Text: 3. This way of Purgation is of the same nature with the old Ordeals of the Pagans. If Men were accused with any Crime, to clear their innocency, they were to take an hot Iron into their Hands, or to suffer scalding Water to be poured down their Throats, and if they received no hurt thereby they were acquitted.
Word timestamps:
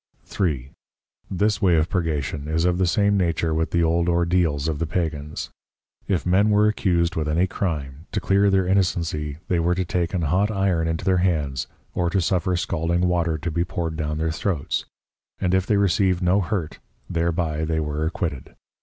3. 0.25 0.71
This 1.29 1.61
way 1.61 1.75
of 1.75 1.87
Purgation 1.87 2.47
is 2.47 2.65
of 2.65 2.79
the 2.79 2.87
same 2.87 3.17
nature 3.17 3.53
with 3.53 3.69
the 3.69 3.83
old 3.83 4.09
Ordeals 4.09 4.67
of 4.67 4.79
the 4.79 4.87
Pagans. 4.87 5.51
If 6.07 6.25
Men 6.25 6.49
were 6.49 6.67
accused 6.67 7.15
with 7.15 7.27
any 7.29 7.45
Crime, 7.45 8.07
to 8.11 8.19
clear 8.19 8.49
their 8.49 8.65
innocency, 8.65 9.37
they 9.47 9.59
were 9.59 9.75
to 9.75 9.85
take 9.85 10.15
an 10.15 10.23
hot 10.23 10.49
Iron 10.49 10.87
into 10.87 11.05
their 11.05 11.17
Hands, 11.19 11.67
or 11.93 12.09
to 12.09 12.19
suffer 12.19 12.57
scalding 12.57 13.01
Water 13.01 13.37
to 13.37 13.51
be 13.51 13.63
poured 13.63 13.95
down 13.95 14.17
their 14.17 14.31
Throats, 14.31 14.85
and 15.39 15.53
if 15.53 15.67
they 15.67 15.77
received 15.77 16.23
no 16.23 16.41
hurt 16.41 16.79
thereby 17.07 17.63
they 17.63 17.79
were 17.79 18.03
acquitted. 18.03 18.55